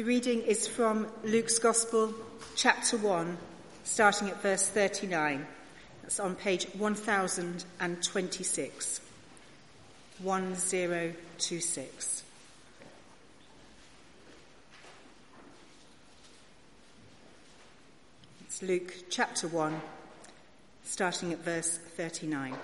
[0.00, 2.14] The reading is from Luke's Gospel,
[2.56, 3.36] chapter 1,
[3.84, 5.46] starting at verse 39.
[6.00, 9.00] That's on page 1026.
[10.22, 12.22] 1026.
[18.46, 19.82] It's Luke chapter 1,
[20.84, 22.56] starting at verse 39.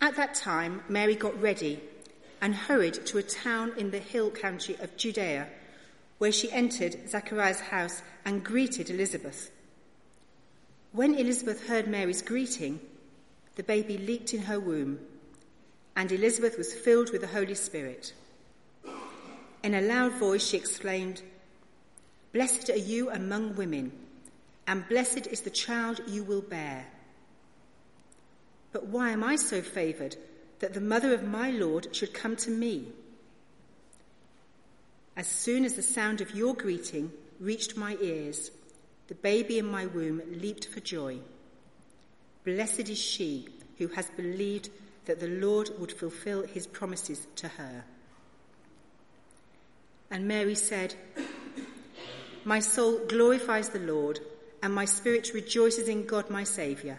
[0.00, 1.80] At that time, Mary got ready
[2.40, 5.48] and hurried to a town in the hill country of Judea,
[6.18, 9.50] where she entered Zachariah's house and greeted Elizabeth.
[10.92, 12.80] When Elizabeth heard Mary's greeting,
[13.56, 14.98] the baby leaped in her womb,
[15.96, 18.12] and Elizabeth was filled with the Holy Spirit.
[19.62, 21.22] In a loud voice, she exclaimed,
[22.32, 23.92] Blessed are you among women,
[24.66, 26.86] and blessed is the child you will bear.
[28.72, 30.16] But why am I so favored
[30.60, 32.86] that the mother of my Lord should come to me?
[35.16, 38.50] As soon as the sound of your greeting reached my ears,
[39.08, 41.18] the baby in my womb leaped for joy.
[42.44, 43.48] Blessed is she
[43.78, 44.70] who has believed
[45.06, 47.84] that the Lord would fulfill his promises to her.
[50.10, 50.94] And Mary said,
[52.44, 54.20] My soul glorifies the Lord,
[54.62, 56.98] and my spirit rejoices in God my Saviour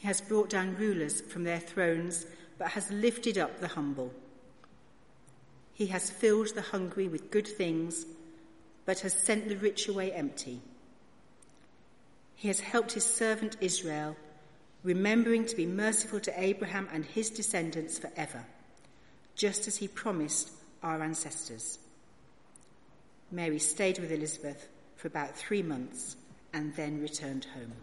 [0.00, 2.24] He has brought down rulers from their thrones,
[2.56, 4.14] but has lifted up the humble.
[5.74, 8.06] He has filled the hungry with good things,
[8.86, 10.62] but has sent the rich away empty.
[12.34, 14.16] He has helped his servant Israel,
[14.82, 18.46] remembering to be merciful to Abraham and his descendants forever,
[19.34, 20.50] just as he promised
[20.82, 21.78] our ancestors.
[23.30, 24.66] Mary stayed with Elizabeth
[24.96, 26.16] for about three months
[26.54, 27.74] and then returned home.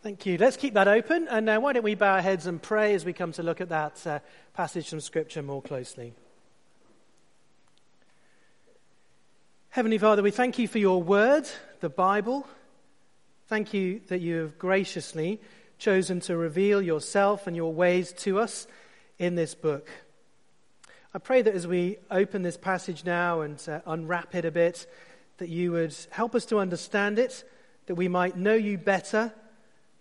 [0.00, 0.38] Thank you.
[0.38, 1.26] Let's keep that open.
[1.28, 3.60] And now, why don't we bow our heads and pray as we come to look
[3.60, 4.20] at that uh,
[4.54, 6.14] passage from Scripture more closely?
[9.70, 11.48] Heavenly Father, we thank you for your word,
[11.80, 12.46] the Bible.
[13.48, 15.40] Thank you that you have graciously
[15.78, 18.68] chosen to reveal yourself and your ways to us
[19.18, 19.90] in this book.
[21.12, 24.86] I pray that as we open this passage now and uh, unwrap it a bit,
[25.38, 27.42] that you would help us to understand it,
[27.86, 29.32] that we might know you better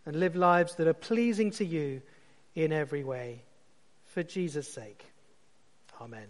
[0.08, 2.02] and live lives that are pleasing to you
[2.56, 3.44] in every way.
[4.06, 5.06] For Jesus' sake.
[6.02, 6.28] Amen.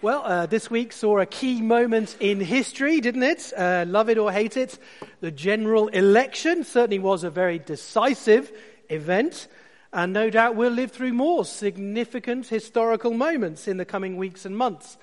[0.00, 3.52] Well, uh, this week saw a key moment in history, didn't it?
[3.54, 4.78] Uh, love it or hate it,
[5.20, 8.52] the general election certainly was a very decisive
[8.88, 9.48] event,
[9.92, 14.56] and no doubt we'll live through more significant historical moments in the coming weeks and
[14.56, 14.98] months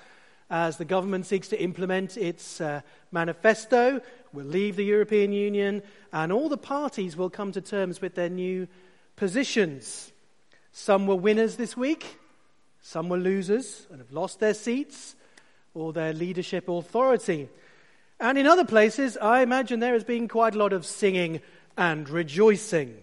[0.50, 2.80] as the government seeks to implement its uh,
[3.10, 4.00] manifesto,
[4.32, 8.28] will leave the European Union, and all the parties will come to terms with their
[8.28, 8.68] new
[9.16, 10.12] positions.
[10.72, 12.18] Some were winners this week,
[12.82, 15.16] some were losers and have lost their seats
[15.74, 17.48] or their leadership authority.
[18.20, 21.40] And in other places, I imagine there has been quite a lot of singing
[21.76, 22.96] and rejoicing.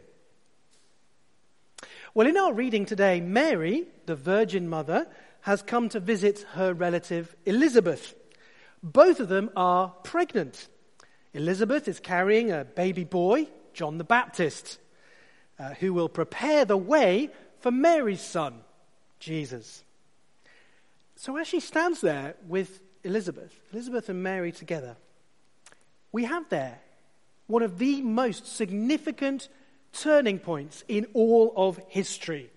[2.14, 5.08] Well, in our reading today, Mary, the Virgin Mother,
[5.44, 8.16] has come to visit her relative Elizabeth.
[8.81, 10.70] Both of them are pregnant.
[11.34, 14.80] Elizabeth is carrying a baby boy, John the Baptist,
[15.59, 18.62] uh, who will prepare the way for Mary's son,
[19.20, 19.84] Jesus.
[21.18, 24.96] So as she stands there with Elizabeth, Elizabeth and Mary together,
[26.14, 26.79] we have there
[27.47, 29.50] one of the most significant
[29.91, 32.50] turning points in all of history.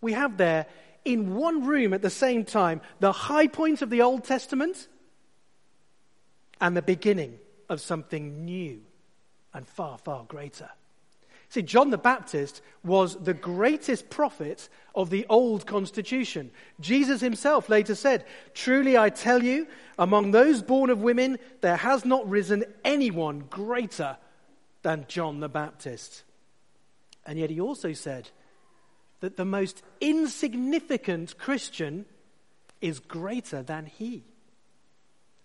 [0.00, 0.66] We have there
[1.12, 4.88] in one room at the same time the high point of the Old Testament
[6.60, 7.38] and the beginning
[7.68, 8.80] of something new
[9.54, 10.70] and far, far greater.
[11.50, 16.50] See, John the Baptist was the greatest prophet of the old constitution.
[16.78, 19.66] Jesus himself later said, Truly I tell you,
[19.98, 24.18] among those born of women, there has not risen anyone greater
[24.82, 26.22] than John the Baptist.
[27.24, 28.28] And yet he also said,
[29.20, 32.06] that the most insignificant Christian
[32.80, 34.22] is greater than he.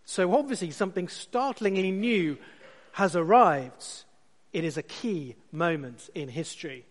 [0.06, 2.38] So obviously, something startlingly new
[2.94, 3.86] has arrived.
[4.52, 6.86] It is a key moment in history.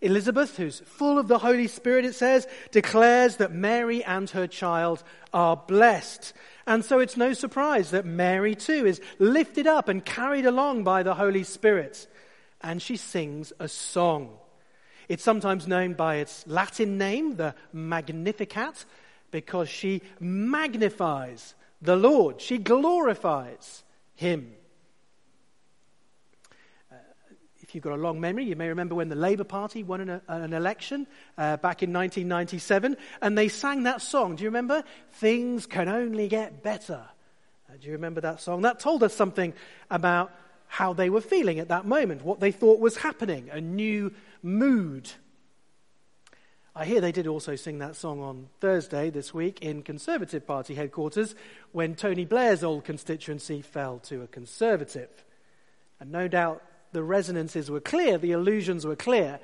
[0.00, 5.02] Elizabeth, who's full of the Holy Spirit, it says, declares that Mary and her child
[5.32, 6.32] are blessed.
[6.66, 11.04] And so it's no surprise that Mary too is lifted up and carried along by
[11.04, 12.08] the Holy Spirit.
[12.60, 14.38] And she sings a song.
[15.08, 18.84] It's sometimes known by its Latin name, the Magnificat,
[19.30, 22.40] because she magnifies the Lord.
[22.40, 23.82] She glorifies
[24.14, 24.52] him.
[26.90, 26.96] Uh,
[27.60, 30.20] if you've got a long memory, you may remember when the Labour Party won an,
[30.28, 31.06] an election
[31.36, 34.36] uh, back in 1997, and they sang that song.
[34.36, 34.84] Do you remember?
[35.14, 37.02] Things can only get better.
[37.68, 38.62] Uh, do you remember that song?
[38.62, 39.54] That told us something
[39.90, 40.32] about
[40.72, 44.10] how they were feeling at that moment, what they thought was happening, a new
[44.42, 45.10] mood.
[46.74, 50.74] I hear they did also sing that song on Thursday this week in Conservative Party
[50.74, 51.34] headquarters
[51.72, 55.10] when Tony Blair's old constituency fell to a Conservative.
[56.00, 59.40] And no doubt the resonances were clear, the allusions were clear.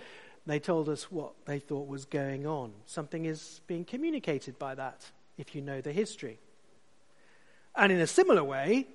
[0.46, 2.72] They told us what they thought was going on.
[2.86, 5.04] Something is being communicated by that,
[5.36, 6.38] if you know the history.
[7.76, 8.86] And in a similar way,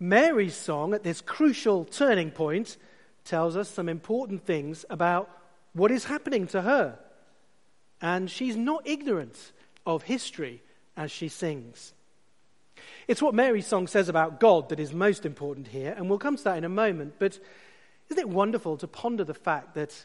[0.00, 2.76] Mary's song at this crucial turning point
[3.24, 5.30] tells us some important things about
[5.72, 6.98] what is happening to her
[8.00, 9.52] and she's not ignorant
[9.86, 10.62] of history
[10.96, 11.92] as she sings.
[13.06, 16.36] It's what Mary's song says about God that is most important here, and we'll come
[16.36, 17.14] to that in a moment.
[17.18, 17.38] But
[18.10, 20.04] isn't it wonderful to ponder the fact that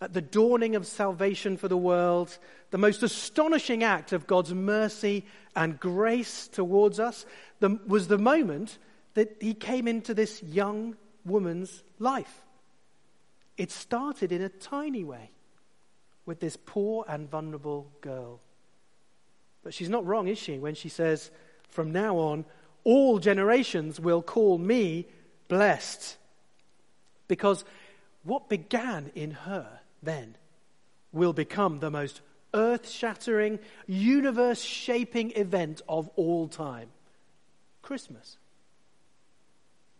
[0.00, 2.36] at the dawning of salvation for the world,
[2.70, 5.24] the most astonishing act of God's mercy
[5.56, 7.24] and grace towards us
[7.86, 8.78] was the moment
[9.14, 12.42] that He came into this young woman's life?
[13.56, 15.30] It started in a tiny way
[16.24, 18.40] with this poor and vulnerable girl.
[19.62, 21.30] But she's not wrong, is she, when she says,
[21.68, 22.44] From now on,
[22.84, 25.06] all generations will call me
[25.48, 26.16] blessed.
[27.28, 27.64] Because
[28.24, 30.36] what began in her then
[31.12, 32.20] will become the most
[32.54, 36.88] earth shattering, universe shaping event of all time
[37.82, 38.36] Christmas.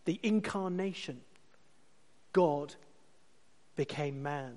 [0.05, 1.21] The incarnation.
[2.33, 2.75] God
[3.77, 4.57] became man.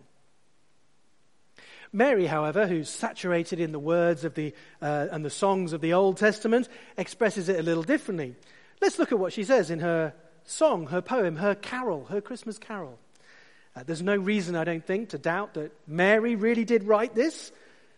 [1.93, 5.93] Mary, however, who's saturated in the words of the, uh, and the songs of the
[5.93, 8.35] Old Testament, expresses it a little differently.
[8.81, 10.13] Let's look at what she says in her
[10.43, 12.99] song, her poem, her carol, her Christmas carol.
[13.75, 17.51] Uh, there's no reason, I don't think, to doubt that Mary really did write this.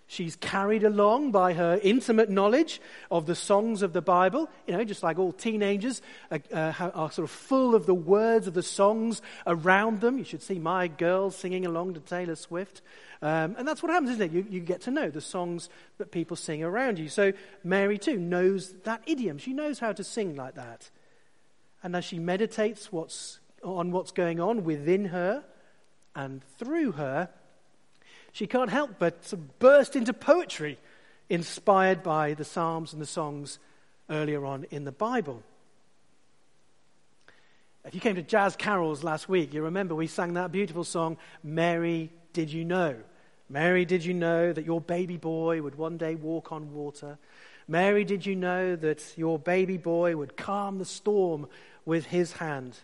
[0.09, 2.79] She's carried along by her intimate knowledge
[3.11, 4.49] of the songs of the Bible.
[4.65, 6.01] You know, just like all teenagers
[6.31, 10.17] are, uh, are, sort of full of the words of the songs around them.
[10.17, 12.81] You should see my girls singing along to Taylor Swift.
[13.21, 14.31] Um, and that's what happens, isn't it?
[14.31, 15.67] You, you get to know the songs
[15.97, 17.09] that people sing around you.
[17.09, 17.33] So
[17.65, 19.37] Mary, too, knows that idiom.
[19.37, 20.89] She knows how to sing like that.
[21.83, 25.43] And as she meditates what's, on what's going on within her
[26.15, 27.29] and through her,
[28.37, 30.77] she can't help but sort of burst into poetry
[31.27, 33.57] inspired by the Psalms and the songs
[34.11, 35.41] earlier on in the Bible.
[37.83, 41.17] If you came to Jazz Carols last week, you remember we sang that beautiful song,
[41.43, 42.97] Mary, Did You Know?
[43.49, 47.17] Mary, did you know that your baby boy would one day walk on water?
[47.67, 51.47] Mary, did you know that your baby boy would calm the storm
[51.85, 52.77] with his hand?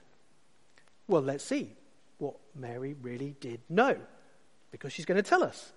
[1.07, 1.69] Well, let's see
[2.17, 3.97] what Mary really did know
[4.73, 5.71] because she's going to tell us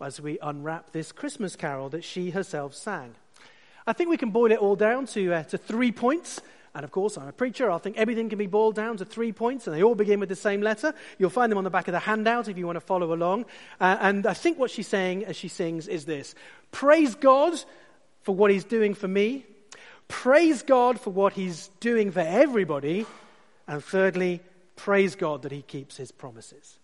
[0.00, 3.16] as we unwrap this Christmas carol that she herself sang.
[3.88, 6.40] I think we can boil it all down to, uh, to three points.
[6.72, 7.68] And of course, I'm a preacher.
[7.68, 10.28] I think everything can be boiled down to three points, and they all begin with
[10.28, 10.94] the same letter.
[11.18, 13.46] You'll find them on the back of the handout if you want to follow along.
[13.80, 16.36] Uh, and I think what she's saying as she sings is this
[16.70, 17.60] Praise God
[18.22, 19.44] for what He's doing for me.
[20.06, 23.06] Praise God for what He's doing for everybody.
[23.66, 24.40] And thirdly,
[24.76, 26.78] praise God that He keeps His promises.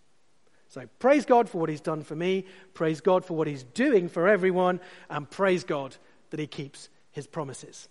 [0.69, 4.09] So praise God for what He's done for me, praise God for what He's doing
[4.09, 5.95] for everyone, and praise God
[6.29, 7.87] that He keeps His promises.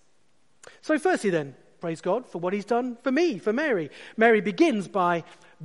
[0.83, 3.91] So, firstly, then, praise God for what He's done for me, for Mary.
[4.17, 5.25] Mary begins by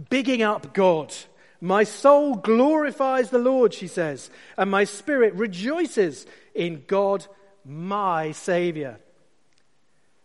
[0.10, 1.14] bigging up God.
[1.60, 6.26] My soul glorifies the Lord, she says, and my spirit rejoices
[6.56, 7.28] in God,
[7.64, 9.00] my Saviour.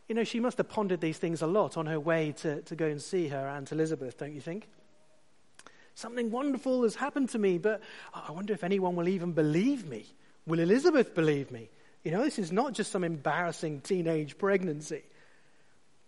[0.09, 2.76] You know, she must have pondered these things a lot on her way to, to
[2.76, 4.69] go and see her Aunt Elizabeth, don't you think?
[5.97, 7.81] Something wonderful has happened to me, but
[8.12, 10.05] I wonder if anyone will even believe me.
[10.47, 11.71] Will Elizabeth believe me?
[12.05, 15.03] You know, this is not just some embarrassing teenage pregnancy.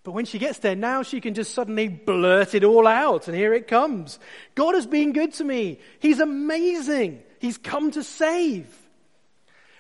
[0.05, 3.37] But when she gets there, now she can just suddenly blurt it all out, and
[3.37, 4.19] here it comes.
[4.55, 5.79] God has been good to me.
[6.01, 7.23] He's amazing.
[7.39, 8.67] He's come to save.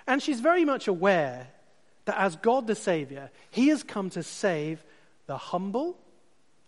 [0.07, 1.49] And she's very much aware
[2.07, 4.83] that as God the Savior, He has come to save
[5.27, 5.99] the humble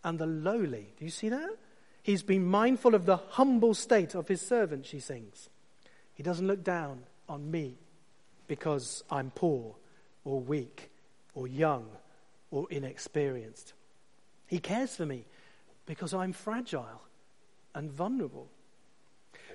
[0.04, 0.92] and the lowly.
[0.98, 1.56] Do you see that?
[2.02, 5.48] He's been mindful of the humble state of his servant, she sings.
[6.14, 7.76] He doesn't look down on me
[8.46, 9.74] because I'm poor
[10.24, 10.90] or weak
[11.34, 11.86] or young
[12.50, 13.74] or inexperienced.
[14.46, 15.24] He cares for me
[15.86, 17.02] because I'm fragile
[17.74, 18.48] and vulnerable.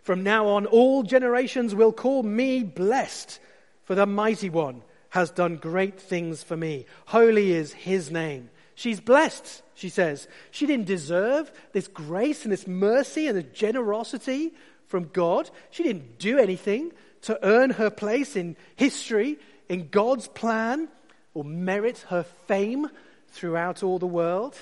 [0.01, 3.39] From now on, all generations will call me blessed,
[3.83, 6.85] for the mighty one has done great things for me.
[7.07, 8.49] Holy is his name.
[8.75, 10.27] She's blessed, she says.
[10.51, 14.53] She didn't deserve this grace and this mercy and this generosity
[14.87, 15.49] from God.
[15.71, 16.91] She didn't do anything
[17.21, 19.39] to earn her place in history,
[19.69, 20.89] in God's plan,
[21.33, 22.89] or merit her fame
[23.29, 24.57] throughout all the world.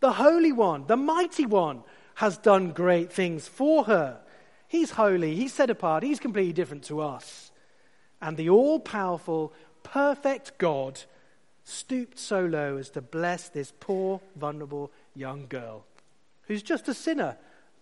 [0.00, 1.82] The Holy One, the Mighty One,
[2.16, 4.20] has done great things for her.
[4.68, 7.50] He's holy, he's set apart, he's completely different to us.
[8.20, 9.52] And the all powerful,
[9.82, 11.00] perfect God
[11.68, 15.84] stooped so low as to bless this poor, vulnerable young girl
[16.46, 17.36] who's just a sinner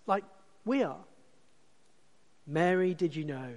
[0.06, 0.24] like
[0.64, 0.98] we are.
[2.46, 3.54] Mary, did you know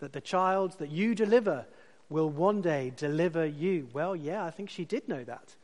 [0.00, 1.64] that the child that you deliver
[2.08, 3.88] will one day deliver you?
[3.92, 5.54] Well, yeah, I think she did know that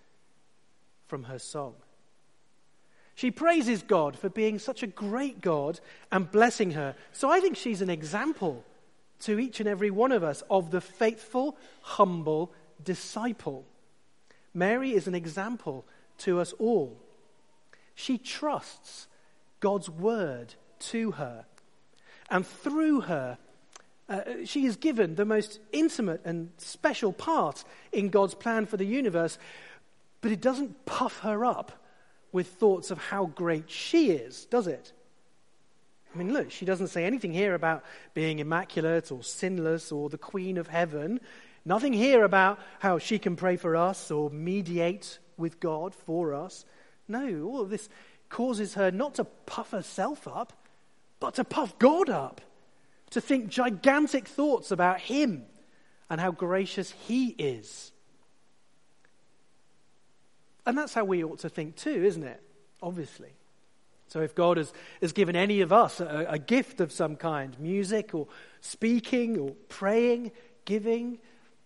[1.07, 1.75] from her song.
[3.15, 5.81] She praises God for being such a great God
[6.13, 6.95] and blessing her.
[7.13, 8.65] So I think she's an example
[9.23, 12.53] to each and every one of us of the faithful, humble
[12.85, 13.65] disciple.
[14.55, 15.85] Mary is an example
[16.19, 16.97] to us all.
[17.95, 19.07] She trusts
[19.61, 21.45] God's word to her.
[22.31, 23.39] And through her,
[24.09, 28.85] uh, she is given the most intimate and special part in God's plan for the
[28.85, 29.39] universe,
[30.21, 31.73] but it doesn't puff her up
[32.33, 34.93] with thoughts of how great she is, does it?
[36.15, 40.19] I mean, look, she doesn't say anything here about being immaculate or sinless or the
[40.19, 41.21] Queen of Heaven.
[41.65, 46.65] Nothing here about how she can pray for us or mediate with God for us.
[47.07, 47.89] No, all of this
[48.29, 50.53] causes her not to puff herself up,
[51.21, 52.41] but to puff God up,
[53.11, 55.45] to think gigantic thoughts about Him
[56.11, 57.93] and how gracious He is.
[60.67, 62.43] And that's how we ought to think too, isn't it?
[62.83, 63.31] Obviously.
[64.09, 67.59] So if God has, has given any of us a, a gift of some kind,
[67.59, 68.27] music or
[68.61, 70.33] speaking or praying,
[70.65, 71.19] giving,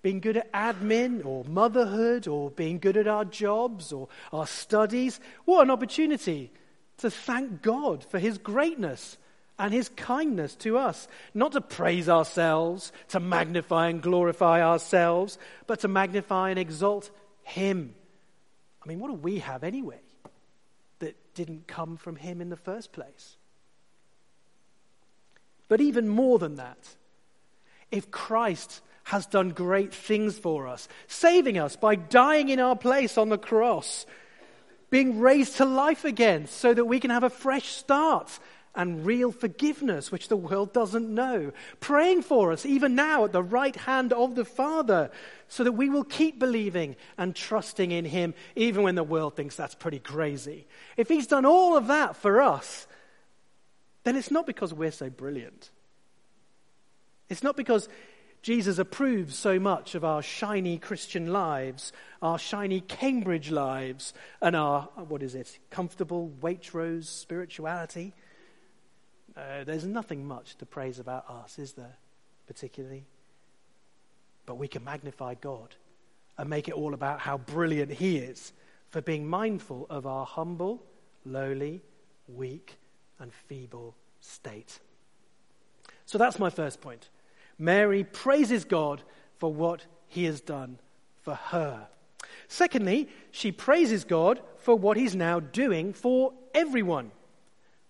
[0.02, 5.20] being good at admin or motherhood or being good at our jobs or our studies,
[5.44, 6.52] what an opportunity
[6.98, 9.16] to thank God for His greatness
[9.58, 11.08] and His kindness to us.
[11.34, 17.10] Not to praise ourselves, to magnify and glorify ourselves, but to magnify and exalt
[17.42, 17.94] Him
[18.84, 20.00] I mean, what do we have anyway
[20.98, 23.36] that didn't come from him in the first place?
[25.68, 26.96] But even more than that,
[27.90, 33.18] if Christ has done great things for us, saving us by dying in our place
[33.18, 34.06] on the cross,
[34.90, 38.38] being raised to life again so that we can have a fresh start
[38.74, 41.52] and real forgiveness, which the world doesn't know.
[41.80, 45.10] Praying for us, even now, at the right hand of the Father,
[45.48, 49.56] so that we will keep believing and trusting in Him, even when the world thinks
[49.56, 50.66] that's pretty crazy.
[50.96, 52.86] If He's done all of that for us,
[54.04, 55.70] then it's not because we're so brilliant.
[57.28, 57.88] It's not because
[58.42, 64.82] Jesus approves so much of our shiny Christian lives, our shiny Cambridge lives, and our,
[64.96, 68.12] what is it, comfortable Waitrose spirituality.
[69.36, 71.96] Uh, there's nothing much to praise about us, is there,
[72.48, 73.04] particularly?
[74.44, 75.76] But we can magnify God
[76.36, 78.52] and make it all about how brilliant He is
[78.90, 80.82] for being mindful of our humble,
[81.24, 81.80] lowly,
[82.26, 82.76] weak,
[83.20, 84.80] and feeble state.
[86.06, 87.08] So that's my first point.
[87.58, 89.02] Mary praises God
[89.38, 90.78] for what He has done
[91.22, 91.88] for her.
[92.48, 97.10] Secondly, she praises God for what He's now doing for everyone.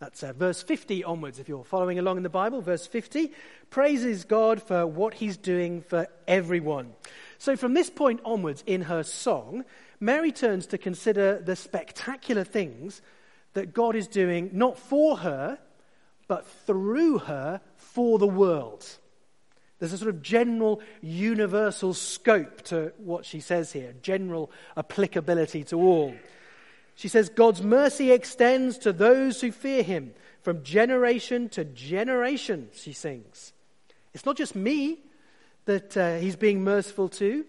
[0.03, 2.61] That's uh, verse 50 onwards, if you're following along in the Bible.
[2.61, 3.31] Verse 50
[3.71, 6.95] praises God for what he's doing for everyone.
[7.39, 9.65] So, from this point onwards in her song,
[10.01, 13.01] Mary turns to consider the spectacular things
[13.53, 15.61] that God is doing, not for her,
[16.27, 18.85] but through her for the world.
[19.83, 25.77] There's a sort of general universal scope to what she says here, general applicability to
[25.77, 26.15] all.
[26.95, 32.93] She says, God's mercy extends to those who fear him from generation to generation, she
[32.93, 33.53] sings.
[34.15, 35.01] It's not just me
[35.65, 37.45] that uh, he's being merciful to,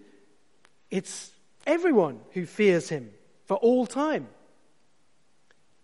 [0.90, 1.30] it's
[1.68, 3.12] everyone who fears him
[3.44, 4.26] for all time.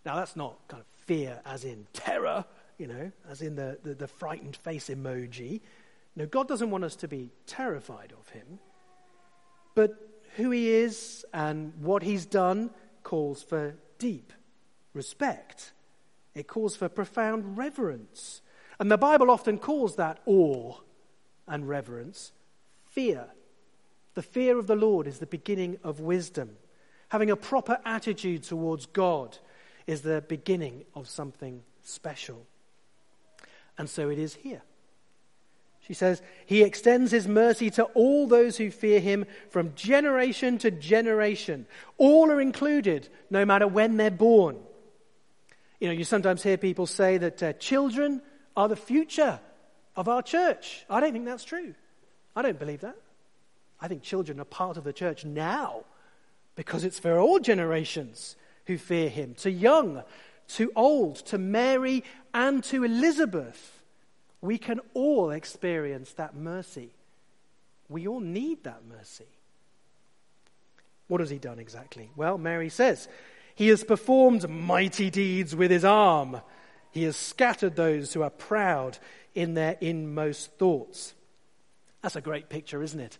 [0.05, 2.43] Now, that's not kind of fear as in terror,
[2.77, 5.61] you know, as in the, the, the frightened face emoji.
[6.15, 8.59] No, God doesn't want us to be terrified of him.
[9.75, 9.95] But
[10.35, 12.71] who he is and what he's done
[13.03, 14.33] calls for deep
[14.93, 15.73] respect
[16.33, 18.41] It calls for profound reverence.
[18.79, 20.75] And the Bible often calls that awe
[21.47, 22.31] and reverence
[22.85, 23.25] fear.
[24.13, 26.57] The fear of the Lord is the beginning of wisdom.
[27.09, 29.37] Having a proper attitude towards God
[29.87, 32.45] is the beginning of something special.
[33.77, 34.61] And so it is here.
[35.81, 40.71] She says, He extends His mercy to all those who fear Him from generation to
[40.71, 41.65] generation.
[41.97, 44.57] All are included, no matter when they're born.
[45.79, 48.21] You know, you sometimes hear people say that uh, children
[48.55, 49.39] are the future
[49.95, 50.85] of our church.
[50.89, 51.73] I don't think that's true.
[52.35, 52.97] I don't believe that.
[53.79, 55.83] I think children are part of the church now
[56.55, 58.35] because it's for all generations
[58.67, 60.03] who fear him, to young,
[60.49, 63.80] to old, to Mary, and to Elizabeth.
[64.41, 66.91] We can all experience that mercy.
[67.89, 69.27] We all need that mercy.
[71.07, 72.09] What has he done exactly?
[72.15, 73.07] Well, Mary says,
[73.53, 76.41] He has performed mighty deeds with his arm.
[76.91, 78.97] He has scattered those who are proud
[79.35, 81.13] in their inmost thoughts.
[82.01, 83.17] That's a great picture, isn't it?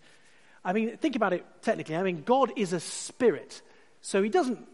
[0.64, 1.96] I mean, think about it technically.
[1.96, 3.62] I mean, God is a spirit,
[4.02, 4.68] so he doesn't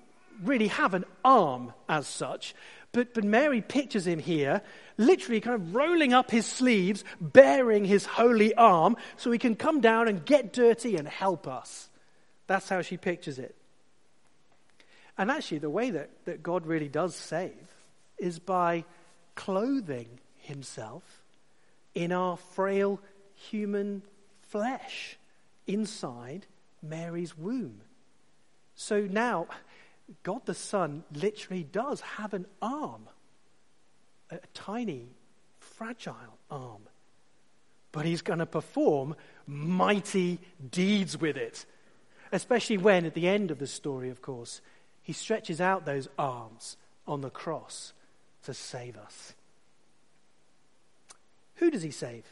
[0.44, 2.54] really have an arm as such.
[2.98, 4.64] But, but Mary pictures him here,
[4.98, 9.82] literally kind of rolling up his sleeves, baring his holy arm, so he can come
[9.82, 11.90] down and get dirty and help us.
[12.48, 13.54] That's how she pictures it.
[15.16, 17.54] And actually, the way that, that God really does save
[18.18, 18.84] is by
[19.36, 21.04] clothing himself
[21.94, 23.00] in our frail
[23.36, 24.02] human
[24.42, 25.20] flesh
[25.68, 26.48] inside
[26.82, 27.80] Mary's womb.
[28.76, 29.46] So now,
[30.24, 33.10] God the Son literally does have an arm,
[34.30, 35.10] a, tiny,
[35.60, 36.82] fragile arm.
[37.92, 41.66] But he's going to perform mighty deeds with it.
[42.32, 44.62] Especially when, at the end of the story, of course,
[45.02, 47.94] he stretches out those arms on the cross
[48.44, 49.34] to save us.
[51.56, 52.26] Who does he save?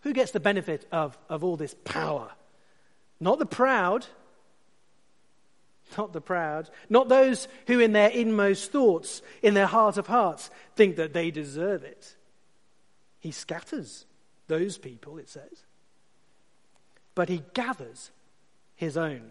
[0.00, 2.32] Who gets the benefit of, of all this power?
[3.20, 4.06] Not the proud,
[5.96, 10.50] not the proud, not those who, in their inmost thoughts, in their heart of hearts,
[10.76, 12.16] think that they deserve it.
[13.20, 14.06] He scatters
[14.48, 15.64] those people, it says.
[17.14, 18.10] But he gathers
[18.74, 19.30] his own.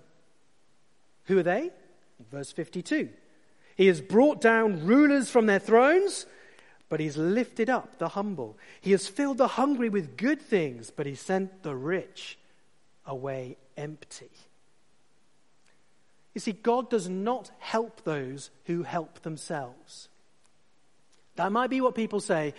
[1.26, 1.72] Who are they?
[2.32, 3.10] Verse 52.
[3.76, 6.26] He has brought down rulers from their thrones
[6.92, 8.58] but he's lifted up the humble.
[8.82, 12.38] He has filled the hungry with good things, but he sent the rich
[13.06, 14.30] away empty.
[16.34, 20.08] You see, God does not help those who help themselves.
[21.36, 22.54] That might be what people say,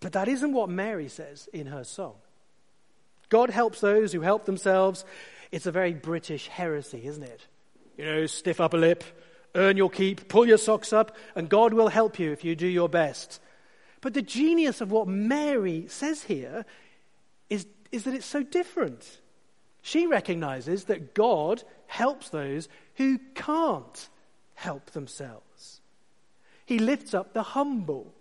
[0.00, 2.14] but that isn't what Mary says in her song.
[3.28, 5.04] God helps those who help themselves.
[5.50, 7.46] It's a very British heresy, isn't it?
[7.96, 9.02] You know, stiff upper lip,
[9.54, 12.66] earn your keep, pull your socks up, and God will help you if you do
[12.66, 13.40] your best.
[14.00, 16.64] But the genius of what Mary says here
[17.50, 19.20] is, is that it's so different.
[19.86, 24.08] She recognizes that God helps those who can't
[24.54, 25.80] help themselves.
[26.64, 28.12] He lifts up the humble,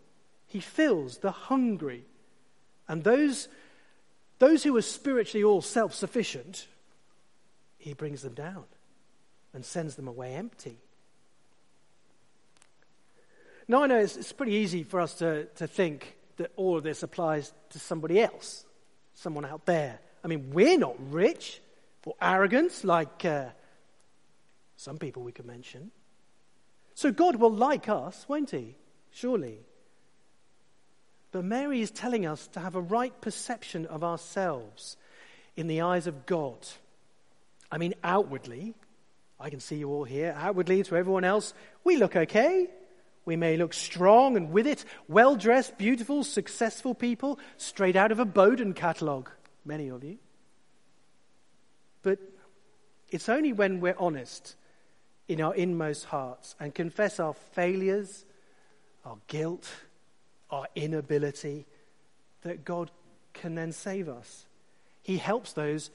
[0.45, 2.03] He fills the hungry.
[2.87, 3.47] And those,
[4.37, 6.67] those who are spiritually all self sufficient,
[7.79, 8.65] He brings them down
[9.51, 10.77] and sends them away empty.
[13.67, 16.83] Now, I know it's, it's pretty easy for us to, to think that all of
[16.83, 18.65] this applies to somebody else,
[19.15, 19.99] someone out there.
[20.25, 21.61] I mean, we're not rich
[22.03, 23.49] or arrogant like uh,
[24.75, 25.91] some people we could mention.
[26.95, 28.75] So God will like us, won't He?
[29.11, 29.59] Surely.
[31.31, 34.97] But Mary is telling us to have a right perception of ourselves
[35.55, 36.57] in the eyes of God.
[37.71, 38.73] I mean, outwardly,
[39.39, 42.67] I can see you all here, outwardly to everyone else, we look okay.
[43.25, 48.19] We may look strong and with it, well dressed, beautiful, successful people, straight out of
[48.19, 49.29] a Boden catalogue,
[49.65, 50.17] many of you.
[52.01, 52.19] But
[53.09, 54.55] it's only when we're honest
[55.27, 58.25] in our inmost hearts and confess our failures,
[59.03, 59.69] our guilt,
[60.51, 61.65] our inability,
[62.43, 62.91] that God
[63.33, 64.45] can then save us.
[65.01, 65.89] He helps those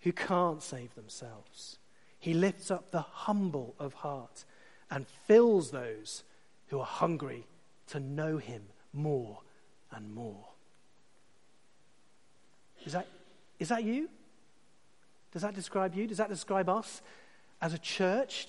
[0.00, 1.78] who can't save themselves.
[2.18, 4.44] He lifts up the humble of heart
[4.90, 6.24] and fills those
[6.68, 7.46] who are hungry
[7.88, 9.40] to know him more
[9.90, 10.49] and more.
[12.84, 13.06] Is that,
[13.58, 14.08] is that you?
[15.32, 16.06] Does that describe you?
[16.06, 17.02] Does that describe us
[17.60, 18.46] as a church?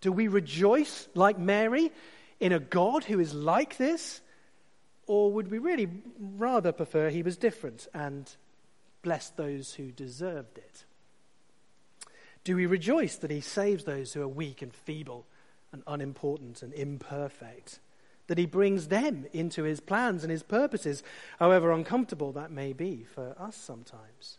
[0.00, 1.90] Do we rejoice like Mary
[2.40, 4.20] in a God who is like this?
[5.06, 8.30] Or would we really rather prefer he was different and
[9.02, 10.84] blessed those who deserved it?
[12.44, 15.26] Do we rejoice that he saves those who are weak and feeble
[15.72, 17.80] and unimportant and imperfect.
[18.28, 21.02] That he brings them into his plans and his purposes,
[21.38, 24.38] however uncomfortable that may be for us sometimes.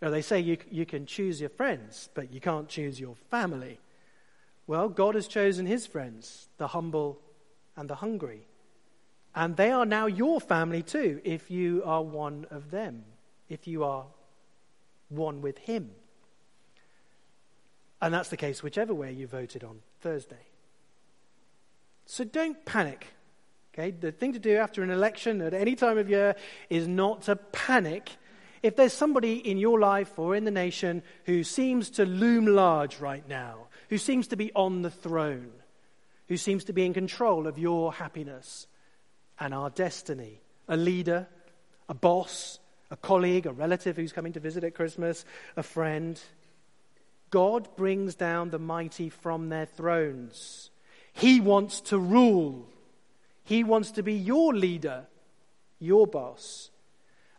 [0.00, 3.80] They say you, you can choose your friends, but you can't choose your family.
[4.66, 7.18] Well, God has chosen his friends, the humble
[7.74, 8.46] and the hungry.
[9.34, 13.04] And they are now your family too, if you are one of them,
[13.48, 14.04] if you are
[15.08, 15.90] one with him.
[18.02, 20.36] And that's the case whichever way you voted on Thursday.
[22.06, 23.06] So don't panic.
[23.74, 23.90] Okay?
[23.90, 26.36] The thing to do after an election at any time of year
[26.70, 28.10] is not to panic.
[28.62, 33.00] If there's somebody in your life or in the nation who seems to loom large
[33.00, 35.52] right now, who seems to be on the throne,
[36.28, 38.66] who seems to be in control of your happiness
[39.38, 41.26] and our destiny, a leader,
[41.88, 42.58] a boss,
[42.90, 45.24] a colleague, a relative who's coming to visit at Christmas,
[45.56, 46.20] a friend,
[47.30, 50.70] God brings down the mighty from their thrones
[51.14, 52.66] he wants to rule.
[53.44, 55.06] He wants to be your leader,
[55.78, 56.70] your boss.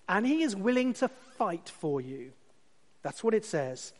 [0.08, 2.32] And he is willing to fight for you.
[3.04, 3.94] That's what it says.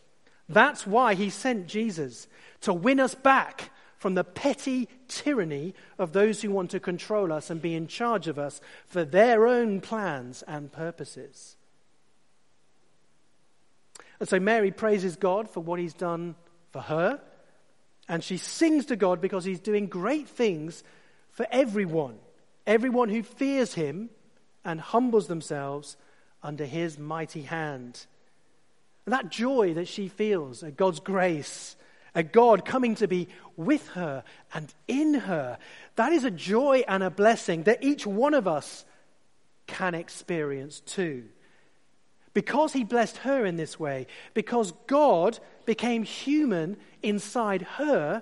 [0.48, 2.28] That's why he sent Jesus
[2.62, 7.50] to win us back from the petty tyranny of those who want to control us
[7.50, 11.58] and be in charge of us for their own plans and purposes.
[14.20, 16.36] And so Mary praises God for what he's done
[16.72, 17.20] for her
[18.08, 20.84] and she sings to God because he's doing great things
[21.32, 22.18] for everyone,
[22.68, 24.10] everyone who fears him
[24.64, 25.98] and humbles themselves
[26.44, 28.06] under his mighty hand.
[29.06, 31.76] And that joy that she feels at God's grace,
[32.14, 35.58] at God coming to be with her and in her,
[35.96, 38.86] that is a joy and a blessing that each one of us
[39.68, 41.26] can experience too.
[42.36, 48.22] Because he blessed her in this way, because God became human inside her,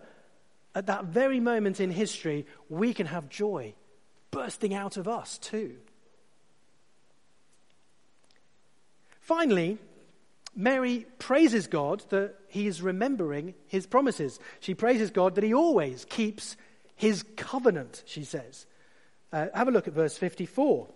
[0.76, 3.74] at that very moment in history, we can have joy
[4.30, 5.76] bursting out of us too.
[9.20, 9.80] Finally,
[10.56, 14.40] Mary praises God that he is remembering his promises.
[14.60, 16.56] She praises God that he always keeps
[16.96, 18.68] his covenant, she says.
[19.32, 20.88] Uh, have a look at verse 54.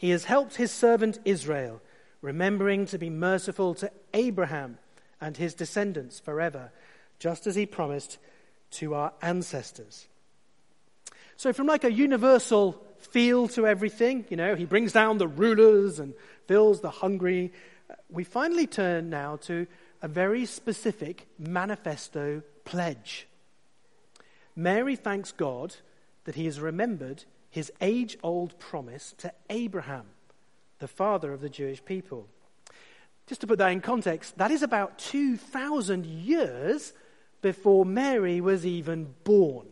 [0.00, 1.82] He has helped his servant Israel,
[2.22, 4.78] remembering to be merciful to Abraham
[5.20, 6.72] and his descendants forever,
[7.18, 8.16] just as he promised
[8.70, 10.08] to our ancestors.
[11.36, 15.98] So, from like a universal feel to everything, you know, he brings down the rulers
[15.98, 16.14] and
[16.46, 17.52] fills the hungry,
[18.08, 19.66] we finally turn now to
[20.00, 23.28] a very specific manifesto pledge.
[24.56, 25.76] Mary thanks God
[26.24, 30.06] that he has remembered his age old promise to Abraham,
[30.78, 32.28] the father of the Jewish people.
[33.26, 36.92] Just to put that in context, that is about 2,000 years
[37.42, 39.66] before Mary was even born.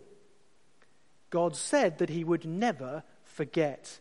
[1.30, 4.00] God said that he would never forget.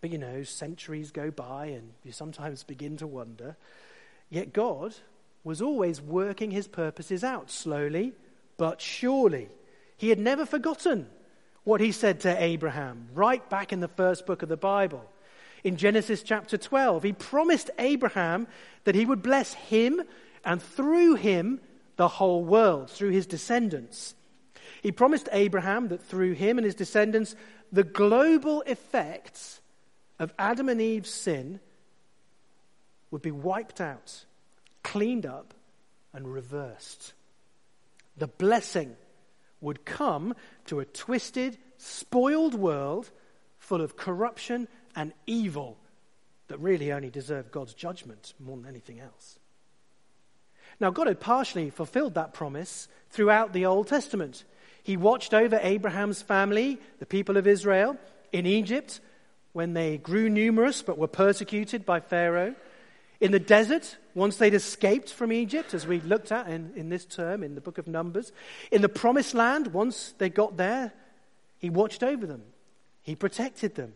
[0.00, 3.56] But you know, centuries go by and you sometimes begin to wonder.
[4.28, 4.94] Yet God
[5.44, 8.12] was always working his purposes out slowly
[8.56, 9.48] but surely.
[9.96, 11.08] He had never forgotten
[11.64, 15.04] what he said to Abraham right back in the first book of the Bible
[15.64, 17.02] in Genesis chapter 12.
[17.02, 18.46] He promised Abraham
[18.84, 20.02] that he would bless him
[20.44, 21.60] and through him
[21.96, 24.14] the whole world, through his descendants.
[24.82, 27.36] He promised Abraham that through him and his descendants,
[27.70, 29.60] the global effects
[30.18, 31.60] of Adam and Eve's sin
[33.10, 34.24] would be wiped out,
[34.82, 35.52] cleaned up,
[36.12, 37.12] and reversed.
[38.16, 38.96] The blessing
[39.60, 40.34] would come
[40.66, 43.10] to a twisted, spoiled world
[43.58, 45.78] full of corruption and evil
[46.48, 49.38] that really only deserve God's judgment more than anything else.
[50.80, 54.44] Now, God had partially fulfilled that promise throughout the Old Testament.
[54.82, 57.96] He watched over Abraham's family, the people of Israel,
[58.32, 59.00] in Egypt
[59.52, 62.54] when they grew numerous but were persecuted by Pharaoh.
[63.20, 67.04] In the desert, once they'd escaped from Egypt, as we looked at in, in this
[67.04, 68.32] term in the book of Numbers.
[68.70, 70.92] In the promised land, once they got there,
[71.58, 72.42] he watched over them,
[73.02, 73.92] he protected them.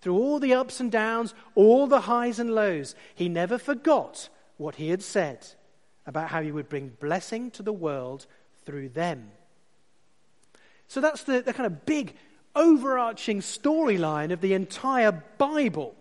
[0.00, 4.76] Through all the ups and downs, all the highs and lows, he never forgot what
[4.76, 5.46] he had said
[6.06, 8.26] about how he would bring blessing to the world
[8.64, 9.30] through them.
[10.88, 12.14] So that's the, the kind of big,
[12.54, 15.94] overarching storyline of the entire Bible.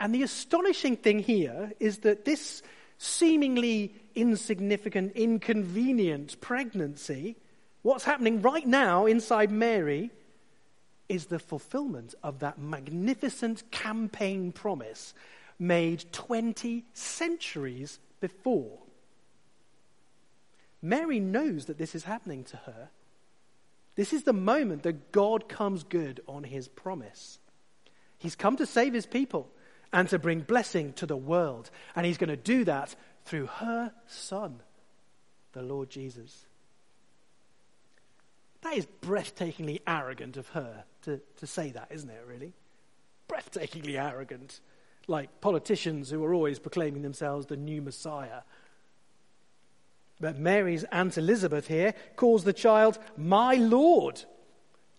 [0.00, 2.62] And the astonishing thing here is that this
[2.98, 7.36] seemingly insignificant, inconvenient pregnancy,
[7.82, 10.10] what's happening right now inside Mary,
[11.08, 15.14] is the fulfillment of that magnificent campaign promise
[15.58, 18.78] made 20 centuries before.
[20.82, 22.90] Mary knows that this is happening to her
[23.96, 27.40] This is the moment that God comes good on his promise.
[28.16, 29.50] He's come to save his people
[29.92, 31.70] and to bring blessing to the world.
[31.96, 34.60] And he's going to do that through her son,
[35.52, 36.46] the Lord Jesus.
[38.62, 42.52] That is breathtakingly arrogant of her to, to say that, isn't it, really?
[43.28, 44.60] Breathtakingly arrogant.
[45.06, 48.42] Like politicians who are always proclaiming themselves the new Messiah.
[50.20, 54.22] But Mary's Aunt Elizabeth here calls the child my Lord.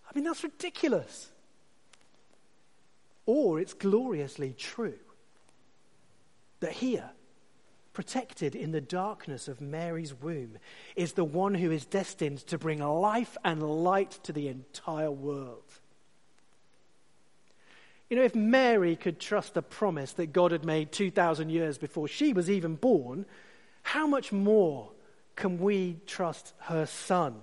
[0.08, 1.30] I mean, that's ridiculous.
[3.32, 4.98] Or it's gloriously true
[6.58, 7.10] that here,
[7.92, 10.58] protected in the darkness of Mary's womb,
[10.96, 15.62] is the one who is destined to bring life and light to the entire world.
[18.08, 22.08] You know, if Mary could trust the promise that God had made 2,000 years before
[22.08, 23.26] she was even born,
[23.84, 24.90] how much more
[25.36, 27.42] can we trust her son,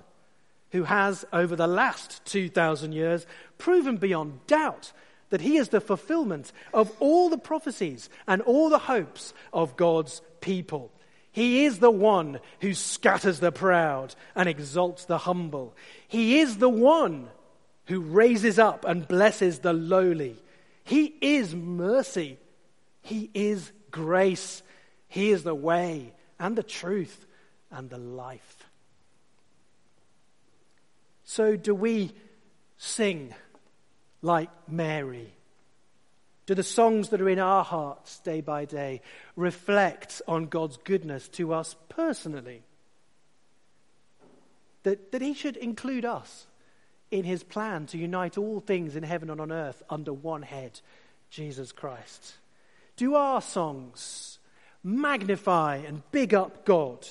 [0.71, 3.25] who has, over the last 2,000 years,
[3.57, 4.91] proven beyond doubt
[5.29, 10.21] that he is the fulfillment of all the prophecies and all the hopes of God's
[10.41, 10.91] people.
[11.31, 15.75] He is the one who scatters the proud and exalts the humble.
[16.07, 17.29] He is the one
[17.85, 20.35] who raises up and blesses the lowly.
[20.83, 22.39] He is mercy.
[23.01, 24.63] He is grace.
[25.07, 27.25] He is the way and the truth
[27.71, 28.67] and the life.
[31.23, 32.13] So, do we
[32.77, 33.35] sing
[34.21, 35.33] like Mary?
[36.47, 39.01] Do the songs that are in our hearts day by day
[39.35, 42.63] reflect on God's goodness to us personally?
[44.83, 46.47] That, that He should include us
[47.11, 50.79] in His plan to unite all things in heaven and on earth under one head,
[51.29, 52.35] Jesus Christ.
[52.95, 54.39] Do our songs
[54.83, 57.05] magnify and big up God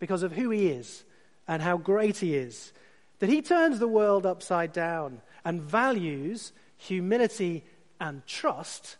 [0.00, 1.04] because of who He is
[1.46, 2.72] and how great He is?
[3.20, 7.64] That He turns the world upside down and values humility
[8.00, 8.96] and trust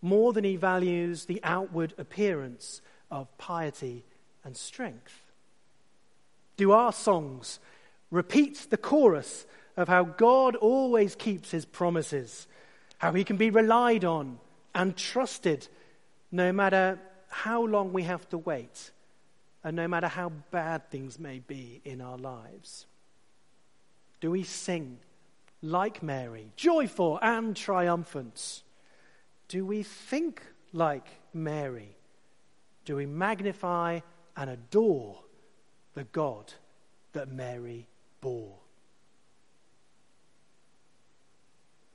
[0.00, 4.04] more than he values the outward appearance of piety
[4.44, 5.32] and strength?
[6.56, 7.60] Do our songs
[8.10, 12.46] repeat the chorus of how God always keeps his promises,
[12.98, 14.38] how he can be relied on
[14.74, 15.68] and trusted
[16.30, 18.90] no matter how long we have to wait,
[19.64, 22.86] and no matter how bad things may be in our lives?
[24.20, 24.98] Do we sing
[25.62, 28.62] like Mary, joyful and triumphant?
[29.48, 31.96] Do we think like Mary?
[32.84, 34.00] Do we magnify
[34.36, 35.20] and adore
[35.94, 36.52] the God
[37.12, 37.86] that Mary
[38.20, 38.58] bore?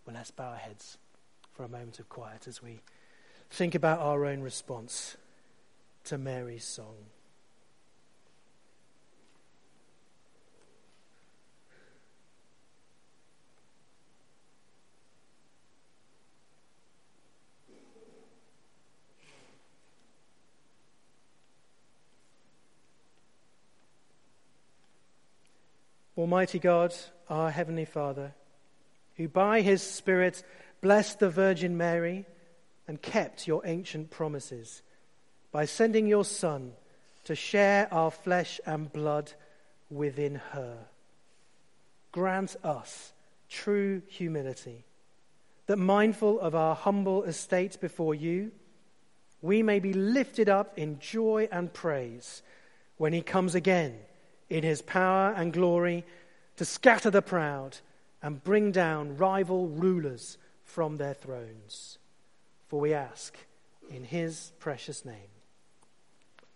[0.05, 0.97] Well, let's bow our heads
[1.53, 2.79] for a moment of quiet as we
[3.49, 5.17] think about our own response
[6.05, 6.95] to Mary's song.
[26.27, 26.93] Almighty God,
[27.29, 28.33] our Heavenly Father,
[29.15, 30.43] who by His Spirit
[30.81, 32.25] blessed the Virgin Mary
[32.85, 34.81] and kept your ancient promises
[35.53, 36.73] by sending your Son
[37.23, 39.31] to share our flesh and blood
[39.89, 40.77] within her.
[42.11, 43.13] Grant us
[43.49, 44.83] true humility,
[45.67, 48.51] that mindful of our humble estate before you,
[49.41, 52.41] we may be lifted up in joy and praise
[52.97, 53.97] when He comes again
[54.49, 56.05] in his power and glory
[56.55, 57.77] to scatter the proud
[58.21, 61.97] and bring down rival rulers from their thrones.
[62.67, 63.37] For we ask
[63.89, 65.31] in his precious name.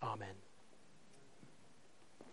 [0.02, 0.41] Amen.